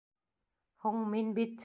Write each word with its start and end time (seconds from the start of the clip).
Һуң 0.85 0.99
мин 1.13 1.33
бит... 1.39 1.59